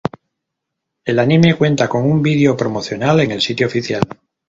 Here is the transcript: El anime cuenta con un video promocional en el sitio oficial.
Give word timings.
El 1.05 1.19
anime 1.19 1.55
cuenta 1.55 1.87
con 1.87 2.09
un 2.09 2.23
video 2.23 2.57
promocional 2.57 3.19
en 3.19 3.29
el 3.29 3.39
sitio 3.43 3.67
oficial. 3.67 4.01